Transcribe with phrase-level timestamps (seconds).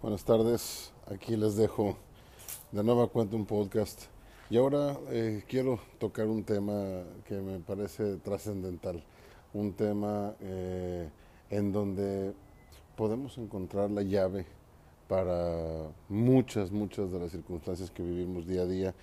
[0.00, 1.96] Buenas tardes, aquí les dejo
[2.70, 4.04] de nueva cuenta un podcast.
[4.50, 9.02] Y ahora eh, quiero tocar un tema que me parece trascendental,
[9.52, 11.08] un tema eh,
[11.50, 12.34] en donde
[12.94, 14.46] podemos encontrar la llave
[15.08, 18.94] para muchas, muchas de las circunstancias que vivimos día a día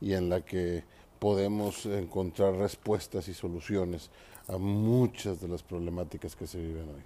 [0.00, 0.84] y en la que
[1.18, 4.10] podemos encontrar respuestas y soluciones
[4.48, 7.02] a muchas de las problemáticas que se viven hoy.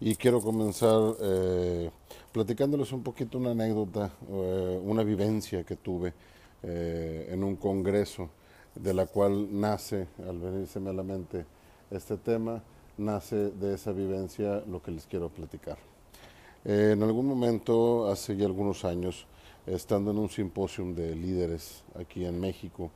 [0.00, 1.90] Y quiero comenzar eh,
[2.32, 6.12] platicándoles un poquito una anécdota, eh, una vivencia que tuve
[6.62, 8.28] eh, en un congreso,
[8.74, 11.46] de la cual nace, al venírseme a la mente
[11.90, 12.62] este tema,
[12.98, 15.78] nace de esa vivencia lo que les quiero platicar.
[16.64, 19.26] En algún momento, hace ya algunos años,
[19.66, 22.90] estando en un simposium de líderes aquí en México,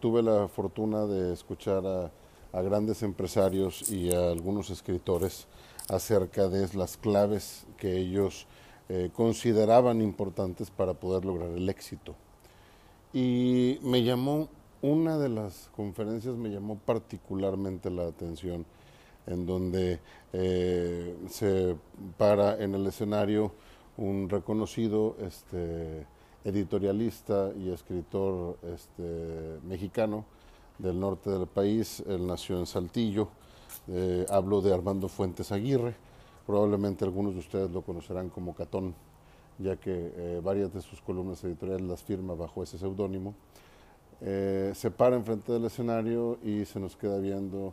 [0.00, 2.10] tuve la fortuna de escuchar a,
[2.52, 5.46] a grandes empresarios y a algunos escritores
[5.88, 8.46] acerca de las claves que ellos
[8.88, 12.14] eh, consideraban importantes para poder lograr el éxito.
[13.12, 14.48] Y me llamó,
[14.82, 18.64] una de las conferencias me llamó particularmente la atención,
[19.26, 20.00] en donde
[20.32, 21.76] eh, se
[22.16, 23.52] para en el escenario
[23.96, 26.06] un reconocido este,
[26.44, 30.24] editorialista y escritor este, mexicano
[30.78, 33.28] del norte del país, él nació en Saltillo,
[33.88, 35.94] eh, hablo de Armando Fuentes Aguirre,
[36.46, 38.94] probablemente algunos de ustedes lo conocerán como Catón,
[39.58, 43.34] ya que eh, varias de sus columnas editoriales las firma bajo ese seudónimo.
[44.22, 47.72] Eh, se para enfrente del escenario y se nos queda viendo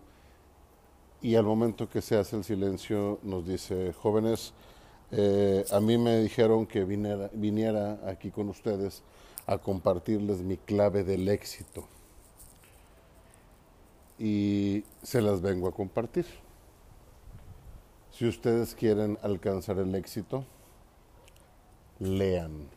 [1.21, 4.53] y al momento que se hace el silencio nos dice, jóvenes,
[5.71, 9.03] a mí me dijeron que viniera, viniera aquí con ustedes
[9.45, 11.87] a compartirles mi clave del éxito
[14.19, 16.25] y se las vengo a compartir.
[18.11, 20.43] Si ustedes quieren alcanzar el éxito,
[21.99, 22.67] lean.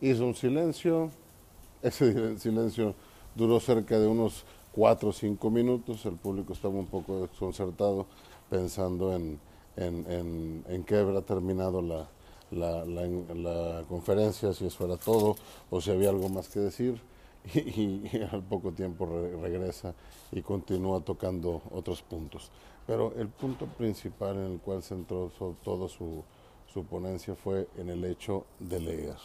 [0.00, 1.10] Hizo un silencio,
[1.82, 2.94] ese silencio
[3.34, 8.06] duró cerca de unos cuatro o cinco minutos, el público estaba un poco desconcertado
[8.48, 9.40] pensando en,
[9.76, 12.08] en, en qué habrá terminado la,
[12.50, 15.36] la, la, conferencia, si eso era todo
[15.70, 17.00] o si había algo más que decir.
[17.54, 19.94] Y, al poco tiempo regresa
[20.30, 22.50] y continúa tocando otros puntos.
[22.86, 25.32] Pero el punto principal en el cual centró
[25.64, 26.22] toda su,
[26.66, 29.16] su ponencia fue en el hecho de leer.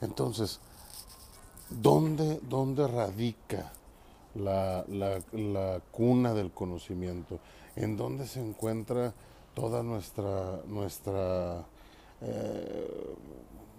[0.00, 0.60] Entonces,
[1.70, 3.72] ¿dónde, dónde radica
[4.34, 7.38] la, la, la, cuna del conocimiento?
[7.76, 9.12] ¿En dónde se encuentra
[9.54, 11.64] toda nuestra, nuestra
[12.20, 13.14] eh,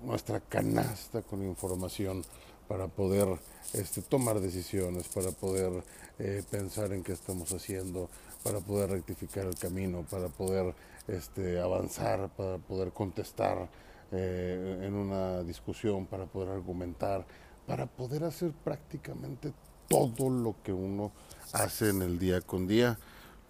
[0.04, 2.24] nuestra canasta con información
[2.68, 3.28] para poder
[3.74, 5.84] este, tomar decisiones, para poder
[6.20, 8.10] eh, pensar en qué estamos haciendo,
[8.44, 10.74] para poder rectificar el camino, para poder
[11.08, 13.68] este, avanzar, para poder contestar
[14.12, 17.26] eh, en una discusión, para poder argumentar,
[17.70, 19.54] para poder hacer prácticamente
[19.88, 21.12] todo lo que uno
[21.54, 22.98] hace en el día con día,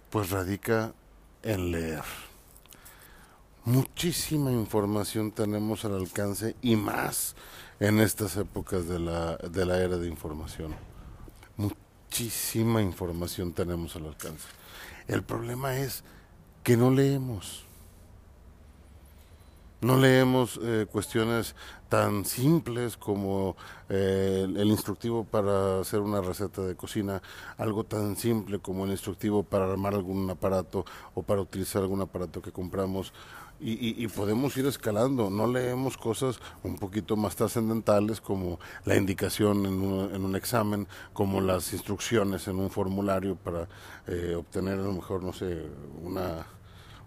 [0.09, 0.93] pues radica
[1.41, 2.03] en leer.
[3.63, 7.37] Muchísima información tenemos al alcance y más
[7.79, 10.75] en estas épocas de la, de la era de información.
[11.55, 14.49] Muchísima información tenemos al alcance.
[15.07, 16.03] El problema es
[16.63, 17.63] que no leemos.
[19.79, 21.55] No leemos eh, cuestiones
[21.89, 23.57] tan simples como
[23.89, 27.21] eh, el instructivo para hacer una receta de cocina,
[27.57, 30.85] algo tan simple como el instructivo para armar algún aparato
[31.15, 33.11] o para utilizar algún aparato que compramos,
[33.61, 35.29] y, podemos ir escalando.
[35.29, 40.87] No leemos cosas un poquito más trascendentales como la indicación en un, en un, examen,
[41.11, 43.67] como las instrucciones en un formulario para
[44.07, 45.61] eh, obtener a lo mejor, no sé,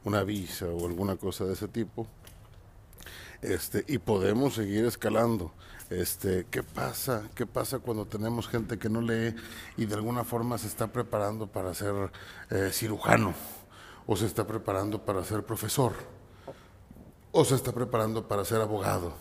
[0.04, 2.06] una visa o alguna cosa de ese tipo.
[3.42, 5.52] Este, y podemos seguir escalando.
[5.90, 7.28] Este, ¿qué pasa?
[7.34, 9.34] ¿Qué pasa cuando tenemos gente que no lee
[9.76, 11.94] y de alguna forma se está preparando para ser
[12.50, 13.34] eh, cirujano
[14.06, 15.92] o se está preparando para ser profesor?
[17.32, 19.14] o se está preparando para ser abogado.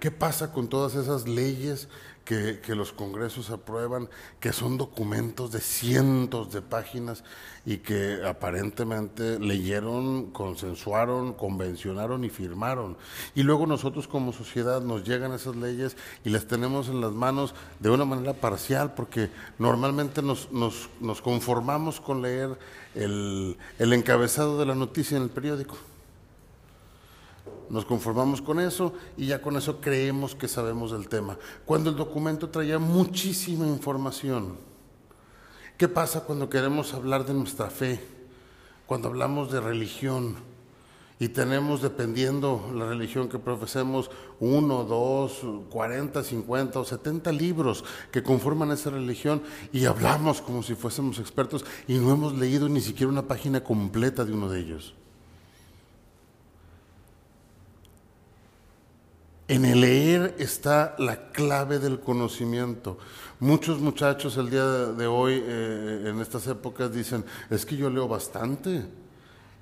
[0.00, 1.88] ¿Qué pasa con todas esas leyes
[2.24, 4.08] que, los congresos aprueban,
[4.38, 7.24] que son documentos de cientos de páginas
[7.66, 12.96] y que aparentemente leyeron, consensuaron, convencionaron y firmaron.
[13.34, 17.54] Y luego nosotros como sociedad nos llegan esas leyes y las tenemos en las manos
[17.80, 22.56] de una manera parcial, porque normalmente nos, nos, nos conformamos con leer
[22.94, 25.89] el, el encabezado de la noticia en el periódico.
[27.70, 31.38] Nos conformamos con eso y ya con eso creemos que sabemos del tema.
[31.64, 34.56] Cuando el documento traía muchísima información.
[35.78, 38.00] ¿Qué pasa cuando queremos hablar de nuestra fe?
[38.86, 40.34] Cuando hablamos de religión
[41.20, 45.40] y tenemos, dependiendo la religión que profesemos, uno, dos,
[45.70, 51.64] cuarenta, cincuenta o setenta libros que conforman esa religión y hablamos como si fuésemos expertos
[51.86, 54.94] y no hemos leído ni siquiera una página completa de uno de ellos.
[59.50, 62.98] En el leer está la clave del conocimiento.
[63.40, 68.06] Muchos muchachos el día de hoy, eh, en estas épocas, dicen, es que yo leo
[68.06, 68.84] bastante.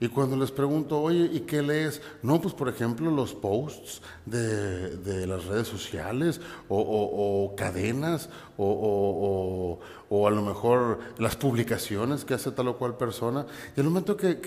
[0.00, 2.00] Y cuando les pregunto, oye, ¿y qué lees?
[2.22, 9.78] No, pues por ejemplo los posts de, las redes sociales o, cadenas o,
[10.26, 13.44] a lo mejor las publicaciones que hace tal o cual persona.
[13.76, 14.38] Y el momento que,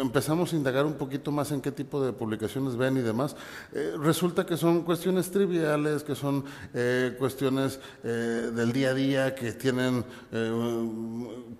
[0.00, 3.36] empezamos a indagar un poquito más en qué tipo de publicaciones ven y demás,
[3.72, 6.44] eh, resulta que son cuestiones triviales, que son
[6.74, 10.04] eh, cuestiones eh, del día a día, que tienen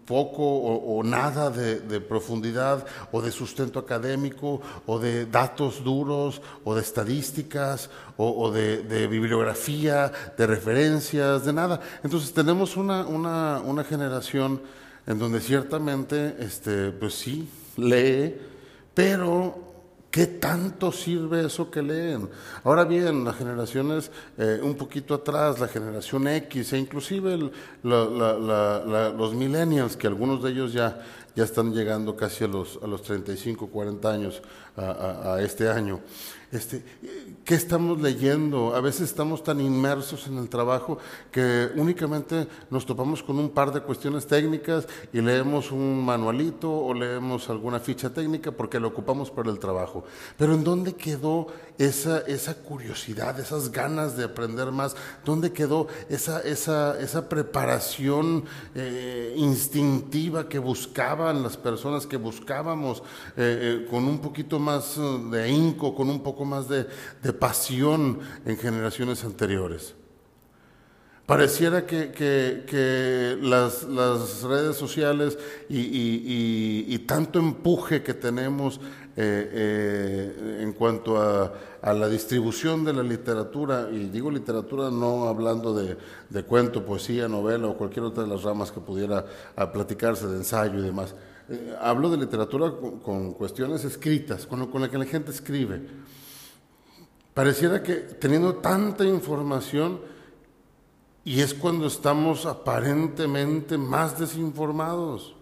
[0.05, 6.41] poco o, nada de, de profundidad o de de sustento académico o de datos duros
[6.65, 11.81] o de estadísticas o, de, bibliografía, de referencias, de nada.
[12.03, 14.61] Entonces tenemos una, una, una generación
[15.07, 18.35] en donde ciertamente, este, pues sí, lee,
[18.95, 19.69] pero
[20.11, 22.31] ¿Qué tanto sirve eso que leen?
[22.65, 27.51] Ahora bien, las generaciones eh, un poquito atrás, la generación X e inclusive
[27.83, 31.05] los millennials, que algunos de ellos ya,
[31.39, 34.43] ya están llegando casi a los, a los 35, 40 años
[34.77, 36.01] a, este año.
[36.51, 36.83] Este,
[37.45, 38.75] ¿Qué estamos leyendo?
[38.75, 40.99] A veces estamos tan inmersos en el trabajo
[41.31, 46.95] que únicamente nos topamos con un par de cuestiones técnicas y leemos un manualito o
[46.95, 50.05] leemos alguna ficha técnica porque lo ocupamos para el trabajo.
[50.37, 54.97] Pero ¿en dónde quedó esa, esa curiosidad, esas ganas de aprender más?
[55.25, 63.03] ¿Dónde quedó esa, esa, esa preparación eh, instintiva que buscaban las personas, que buscábamos
[63.37, 64.99] eh, eh, con un poquito más
[65.31, 66.87] de ahínco, con un poco más de,
[67.33, 69.95] pasión en generaciones anteriores?
[71.27, 73.85] Pareciera que, las,
[74.43, 75.39] redes sociales
[75.69, 78.81] y, tanto empuje que tenemos
[79.21, 81.53] eh, eh, en cuanto a,
[81.83, 87.77] la distribución de la literatura, y digo literatura no hablando de, cuento, poesía, novela o
[87.77, 89.25] cualquier otra de las ramas que pudiera
[89.73, 91.15] platicarse de ensayo y demás.
[91.51, 92.71] Eh, hablo de literatura
[93.03, 95.81] con, cuestiones escritas, con, con la que la gente escribe.
[97.39, 100.01] Pareciera que teniendo tanta información,
[101.25, 105.37] y es cuando estamos aparentemente más desinformados.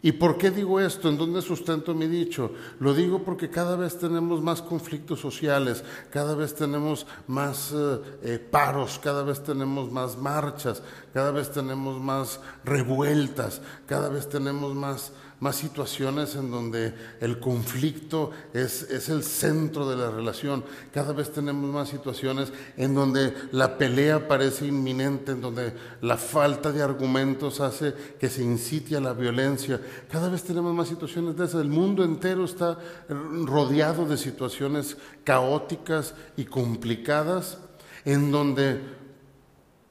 [0.00, 1.10] ¿Y por qué digo esto?
[1.10, 2.52] ¿En dónde sustento mi dicho?
[2.80, 8.38] Lo digo porque cada vez tenemos más conflictos sociales, cada vez tenemos más eh, eh,
[8.38, 10.82] paros, cada vez tenemos más marchas,
[11.12, 18.30] cada vez tenemos más revueltas, cada vez tenemos más más situaciones en donde el conflicto
[18.54, 20.64] es, es, el centro de la relación.
[20.92, 26.72] Cada vez tenemos más situaciones en donde la pelea parece inminente, en donde la falta
[26.72, 29.80] de argumentos hace que se incite a la violencia.
[30.10, 31.60] Cada vez tenemos más situaciones de esas.
[31.60, 32.78] El mundo entero está
[33.08, 37.58] rodeado de situaciones caóticas y complicadas
[38.06, 38.80] en donde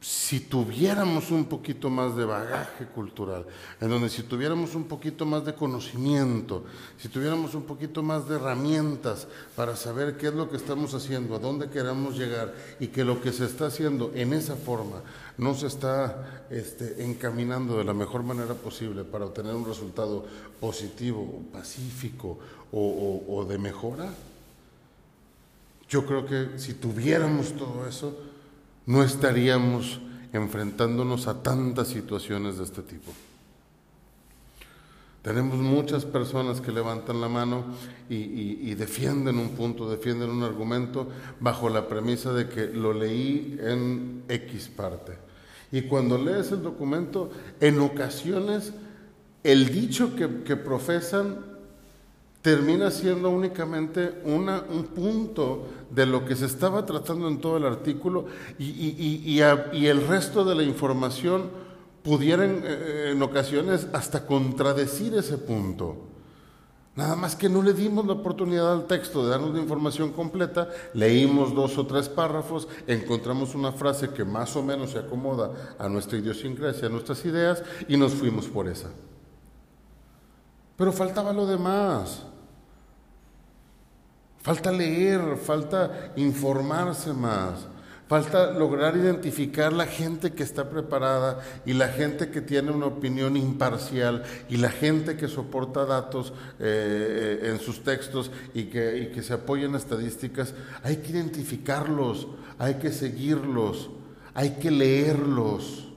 [0.06, 3.44] si tuviéramos un poquito más de bagaje cultural,
[3.82, 6.64] en donde si tuviéramos un poquito más de conocimiento,
[7.00, 11.36] si tuviéramos un poquito más de herramientas para saber qué es lo que estamos haciendo,
[11.36, 15.02] a dónde queremos llegar y que lo que se está haciendo en esa forma
[15.40, 20.24] no se está este, encaminando de la mejor manera posible para obtener un resultado
[20.60, 22.38] positivo, pacífico
[22.72, 24.14] o de mejora,
[25.90, 28.16] yo creo que si tuviéramos todo eso,
[28.86, 30.00] no estaríamos
[30.34, 33.12] enfrentándonos a tantas situaciones de este tipo.
[35.22, 37.66] Tenemos muchas personas que levantan la mano
[38.10, 44.24] y, defienden un punto, defienden un argumento bajo la premisa de que lo leí en
[44.28, 45.14] X parte.
[45.72, 48.74] Y cuando lees el documento, en ocasiones
[49.44, 51.55] el dicho que, que profesan
[52.46, 57.66] termina siendo únicamente una, un punto de lo que se estaba tratando en todo el
[57.66, 58.28] artículo
[58.60, 61.50] y, el resto de la información
[62.04, 65.98] pudiera eh, en ocasiones hasta contradecir ese punto.
[66.96, 70.70] Nada más que no le dimos la oportunidad al texto de darnos la información completa,
[70.94, 75.90] leímos dos o tres párrafos, encontramos una frase que más o menos se acomoda a
[75.90, 78.92] nuestra idiosincrasia, a nuestras ideas, y nos fuimos por esa.
[80.78, 82.28] Pero faltaba lo demás.
[84.46, 87.66] Falta leer, falta informarse más,
[88.08, 93.38] falta lograr identificar la gente que está preparada y la gente que tiene una opinión
[93.38, 99.24] imparcial y la gente que soporta datos eh, en sus textos y que, y que
[99.24, 100.54] se apoya en estadísticas.
[100.84, 102.28] Hay que identificarlos,
[102.60, 103.90] hay que seguirlos,
[104.36, 105.88] hay que leerlos.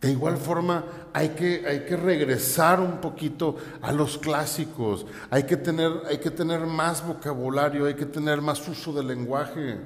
[0.00, 5.58] De igual forma, hay que, hay que regresar un poquito a los clásicos, hay que,
[5.58, 9.78] tener, hay que tener más vocabulario, hay que tener más uso del lenguaje,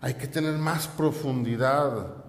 [0.00, 2.24] hay que tener más profundidad.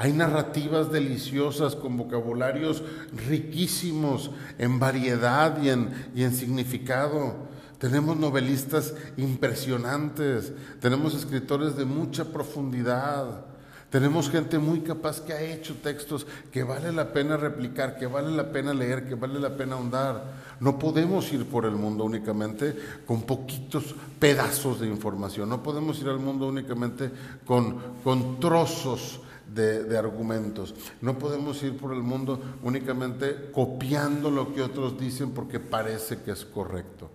[0.00, 2.84] Hay narrativas deliciosas con vocabularios
[3.28, 7.48] riquísimos en variedad y en, y en significado.
[7.78, 13.44] Tenemos novelistas impresionantes, tenemos escritores de mucha profundidad,
[13.90, 18.30] tenemos gente muy capaz que ha hecho textos que vale la pena replicar, que vale
[18.36, 20.58] la pena leer, que vale la pena ahondar.
[20.60, 26.08] No podemos ir por el mundo únicamente con poquitos pedazos de información, no podemos ir
[26.08, 27.10] al mundo únicamente
[27.46, 29.20] con, con trozos
[29.54, 30.74] de, de, argumentos.
[31.00, 36.32] No podemos ir por el mundo únicamente copiando lo que otros dicen porque parece que
[36.32, 37.10] es correcto.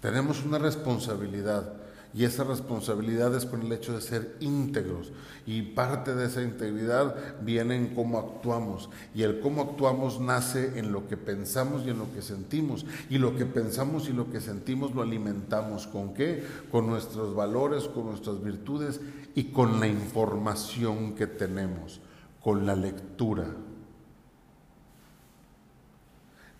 [0.00, 1.72] Tenemos una responsabilidad
[2.14, 5.12] y esa responsabilidad es con el hecho de ser íntegros
[5.44, 10.90] y parte de esa integridad viene en cómo actuamos y el cómo actuamos nace en
[10.90, 14.40] lo que pensamos y en lo que sentimos y lo que pensamos y lo que
[14.40, 16.42] sentimos lo alimentamos con qué?
[16.70, 19.00] Con nuestros valores, con nuestras virtudes
[19.34, 22.00] y con la información que tenemos,
[22.40, 23.46] con la lectura.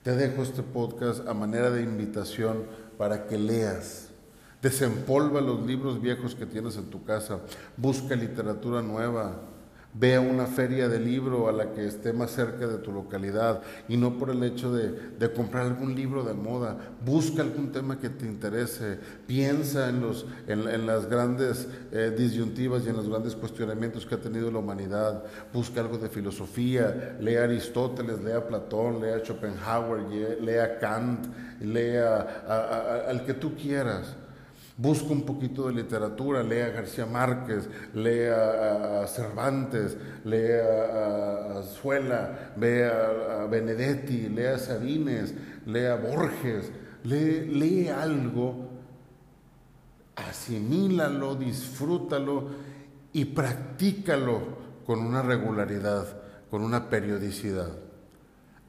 [0.08, 2.64] Te dejo este podcast a manera de invitación
[2.96, 4.08] para que leas.
[4.62, 7.40] Desempolva los libros viejos que tienes en tu casa.
[7.76, 9.38] Busca literatura nueva.
[9.98, 13.62] Ve a una feria de libro a la que esté más cerca de tu localidad
[13.88, 16.76] y no por el hecho de, comprar algún libro de moda.
[17.04, 19.00] Busca algún tema que te interese.
[19.26, 24.20] Piensa en, los, en, las grandes eh, disyuntivas y en los grandes cuestionamientos que ha
[24.20, 25.24] tenido la humanidad.
[25.52, 27.16] Busca algo de filosofía.
[27.20, 31.26] Lea Aristóteles, lea Platón, lea Schopenhauer, lea Kant,
[31.60, 34.14] lea al que tú quieras.
[34.78, 43.40] Busca un poquito de literatura, lea García Márquez, lea a Cervantes, lea a Suela, lea
[43.40, 45.35] a Benedetti, lea a Sabines,
[45.66, 46.70] lea a Borges,
[47.02, 48.68] lee, lee algo,
[50.14, 52.49] asimílalo, disfrútalo
[53.12, 56.06] y practícalo con una regularidad,
[56.52, 57.73] con una periodicidad.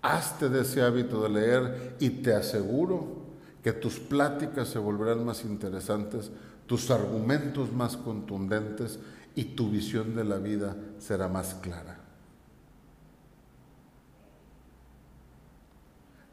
[0.02, 3.29] Hazte de ese hábito de leer y te aseguro
[3.64, 6.32] que tus pláticas se volverán más interesantes,
[6.66, 9.00] tus argumentos más contundentes
[9.36, 12.00] y tu visión de la vida será más clara.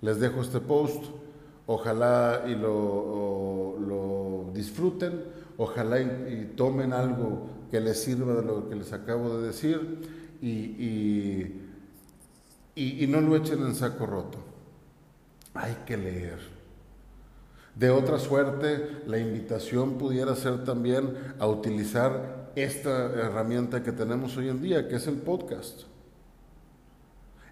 [0.03, 1.05] Les dejo este post,
[1.67, 3.75] ojalá y lo,
[4.55, 5.25] disfruten,
[5.57, 11.53] ojalá y, tomen algo que les sirva de lo que les acabo de decir y,
[12.75, 14.39] y no lo echen en saco roto.
[15.55, 16.56] Hay que leer.
[17.77, 24.49] De otra suerte, la invitación pudiera ser también a utilizar esta herramienta que tenemos hoy
[24.49, 25.83] en día, que es el podcast.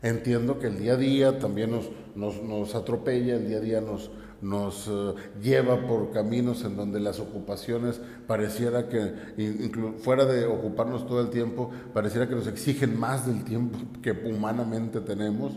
[0.00, 1.78] Entiendo que el día a día también
[2.14, 7.21] nos, atropella, el día a día nos, nos eh, lleva por caminos en donde las
[7.21, 13.45] ocupaciones pareciera que, fuera de ocuparnos todo el tiempo, pareciera que nos exigen más del
[13.45, 15.52] tiempo que humanamente tenemos.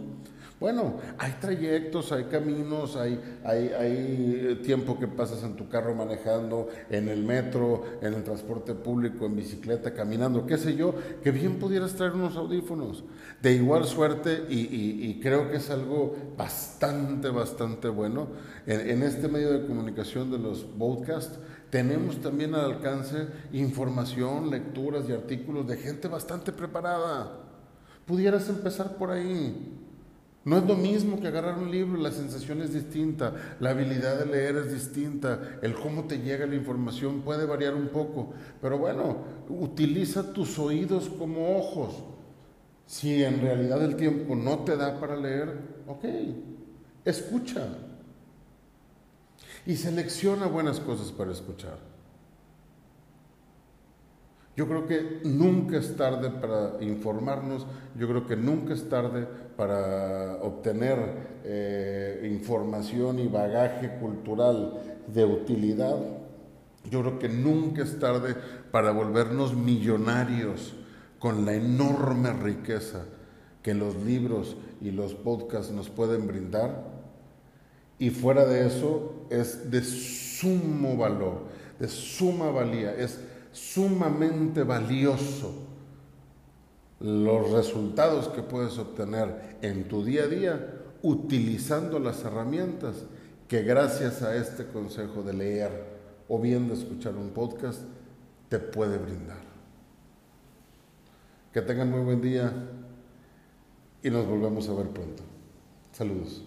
[0.60, 7.10] Bueno, hay trayectos, hay caminos, hay, hay, tiempo que pasas en tu carro manejando, en
[7.10, 11.94] el metro, en el transporte público, en bicicleta, caminando, qué sé yo, que bien pudieras
[11.94, 13.04] traer unos audífonos.
[13.40, 18.30] De igual suerte, y, creo que es algo bastante, bastante bueno,
[18.66, 21.38] en, en este medio de comunicación de los podcasts,
[21.70, 27.44] tenemos también al alcance información, lecturas y artículos de gente bastante preparada.
[28.08, 29.84] Pudieras empezar por ahí.
[30.48, 34.27] No es lo mismo que agarrar un libro, la sensación es distinta, la habilidad de
[34.27, 39.18] leer es distinta, el cómo te llega la información puede variar un poco, pero bueno,
[39.50, 42.01] utiliza tus oídos como ojos.
[42.86, 45.54] Si en realidad el tiempo no te da para leer,
[45.86, 46.06] ok,
[47.04, 47.68] escucha.
[49.66, 51.77] Y selecciona buenas cosas para escuchar.
[54.56, 57.68] Yo creo que nunca es tarde para informarnos,
[58.00, 59.27] yo creo que nunca es tarde
[59.58, 60.98] para obtener
[61.44, 65.98] eh, información y bagaje cultural de utilidad.
[66.90, 68.36] Yo creo que nunca es tarde
[68.72, 70.76] para volvernos millonarios
[71.20, 73.06] con la enorme riqueza
[73.64, 76.86] que los libros y los podcasts nos pueden brindar.
[78.00, 81.46] Y fuera de eso es de sumo valor,
[81.80, 83.20] de suma valía, es
[83.52, 85.67] sumamente valioso
[87.00, 93.06] los resultados que puedes obtener en tu día a día utilizando las herramientas
[93.48, 97.82] que gracias a este consejo de leer o bien de escuchar un podcast
[98.50, 99.46] te puede brindar.
[101.54, 102.51] Que tengan muy buen día
[104.04, 105.24] y nos volvemos a ver pronto.
[105.92, 106.47] Saludos.